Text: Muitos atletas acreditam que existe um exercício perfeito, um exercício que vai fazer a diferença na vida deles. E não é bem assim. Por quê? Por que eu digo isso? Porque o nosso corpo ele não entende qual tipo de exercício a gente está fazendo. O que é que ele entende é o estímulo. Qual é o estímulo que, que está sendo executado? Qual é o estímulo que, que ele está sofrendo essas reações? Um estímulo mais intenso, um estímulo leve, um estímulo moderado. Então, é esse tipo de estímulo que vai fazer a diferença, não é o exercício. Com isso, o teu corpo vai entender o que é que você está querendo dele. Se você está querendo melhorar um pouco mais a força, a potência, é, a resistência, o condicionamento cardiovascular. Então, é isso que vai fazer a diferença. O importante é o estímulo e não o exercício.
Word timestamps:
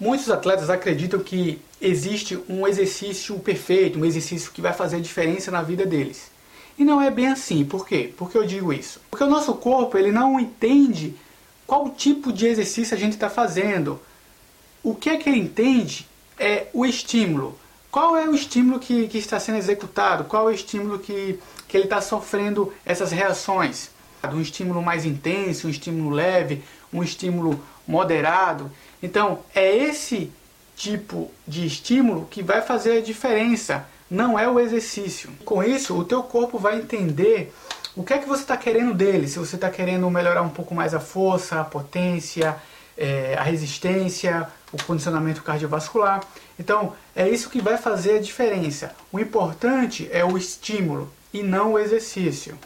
Muitos 0.00 0.28
atletas 0.28 0.68
acreditam 0.70 1.20
que 1.20 1.60
existe 1.80 2.38
um 2.48 2.66
exercício 2.66 3.38
perfeito, 3.38 3.98
um 3.98 4.04
exercício 4.04 4.50
que 4.50 4.60
vai 4.60 4.72
fazer 4.72 4.96
a 4.96 5.00
diferença 5.00 5.50
na 5.50 5.62
vida 5.62 5.86
deles. 5.86 6.30
E 6.76 6.84
não 6.84 7.00
é 7.00 7.10
bem 7.10 7.28
assim. 7.28 7.64
Por 7.64 7.86
quê? 7.86 8.12
Por 8.16 8.30
que 8.30 8.36
eu 8.36 8.44
digo 8.44 8.72
isso? 8.72 9.00
Porque 9.10 9.22
o 9.22 9.30
nosso 9.30 9.54
corpo 9.54 9.96
ele 9.96 10.10
não 10.10 10.40
entende 10.40 11.14
qual 11.66 11.90
tipo 11.90 12.32
de 12.32 12.46
exercício 12.46 12.96
a 12.96 12.98
gente 12.98 13.12
está 13.12 13.30
fazendo. 13.30 14.00
O 14.82 14.94
que 14.94 15.08
é 15.10 15.16
que 15.16 15.28
ele 15.28 15.38
entende 15.38 16.08
é 16.38 16.66
o 16.72 16.84
estímulo. 16.84 17.58
Qual 17.90 18.16
é 18.16 18.28
o 18.28 18.34
estímulo 18.34 18.80
que, 18.80 19.06
que 19.06 19.18
está 19.18 19.38
sendo 19.38 19.58
executado? 19.58 20.24
Qual 20.24 20.48
é 20.48 20.52
o 20.52 20.54
estímulo 20.54 20.98
que, 20.98 21.38
que 21.68 21.76
ele 21.76 21.84
está 21.84 22.00
sofrendo 22.00 22.72
essas 22.84 23.12
reações? 23.12 23.90
Um 24.32 24.40
estímulo 24.40 24.80
mais 24.80 25.04
intenso, 25.04 25.66
um 25.66 25.70
estímulo 25.70 26.10
leve, 26.10 26.62
um 26.92 27.02
estímulo 27.02 27.60
moderado. 27.86 28.70
Então, 29.02 29.40
é 29.54 29.76
esse 29.76 30.30
tipo 30.76 31.30
de 31.46 31.66
estímulo 31.66 32.26
que 32.30 32.42
vai 32.42 32.62
fazer 32.62 32.98
a 32.98 33.02
diferença, 33.02 33.86
não 34.10 34.38
é 34.38 34.48
o 34.48 34.60
exercício. 34.60 35.30
Com 35.44 35.62
isso, 35.62 35.96
o 35.96 36.04
teu 36.04 36.22
corpo 36.22 36.58
vai 36.58 36.78
entender 36.78 37.52
o 37.96 38.02
que 38.02 38.12
é 38.12 38.18
que 38.18 38.28
você 38.28 38.42
está 38.42 38.56
querendo 38.56 38.94
dele. 38.94 39.28
Se 39.28 39.38
você 39.38 39.56
está 39.56 39.70
querendo 39.70 40.08
melhorar 40.10 40.42
um 40.42 40.48
pouco 40.48 40.74
mais 40.74 40.94
a 40.94 41.00
força, 41.00 41.60
a 41.60 41.64
potência, 41.64 42.56
é, 42.96 43.36
a 43.38 43.42
resistência, 43.42 44.48
o 44.72 44.82
condicionamento 44.84 45.42
cardiovascular. 45.42 46.20
Então, 46.58 46.94
é 47.14 47.28
isso 47.28 47.50
que 47.50 47.60
vai 47.60 47.76
fazer 47.76 48.18
a 48.18 48.20
diferença. 48.20 48.94
O 49.12 49.18
importante 49.18 50.08
é 50.12 50.24
o 50.24 50.36
estímulo 50.36 51.10
e 51.32 51.42
não 51.42 51.72
o 51.72 51.78
exercício. 51.78 52.58